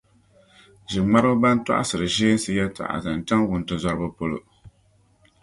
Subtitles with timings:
[0.89, 4.39] ʒiŋmariba bɛn tɔɣisiri ʒeensi yɛtɔɣa zaŋ chaŋ wuntizɔriba polo.